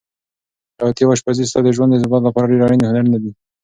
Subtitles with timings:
[0.77, 3.31] خیاطي او اشپزي ستا د ژوند د ثبات لپاره ډېر اړین هنرونه دي.